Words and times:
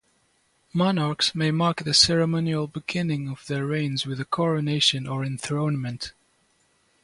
Monarchs 0.73 1.35
may 1.35 1.51
mark 1.51 1.83
the 1.83 1.93
ceremonial 1.93 2.65
beginning 2.65 3.29
of 3.29 3.45
their 3.45 3.67
reigns 3.67 4.03
with 4.03 4.19
a 4.19 4.25
coronation 4.25 5.05
or 5.05 5.23
enthronement. 5.23 6.11